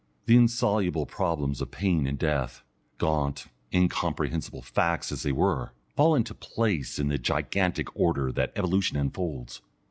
[0.25, 2.63] The insoluble problems of pain and death,
[2.97, 8.97] gaunt, incomprehensible facts as they were, fall into place in the gigantic order that evolution
[8.97, 9.61] unfolds.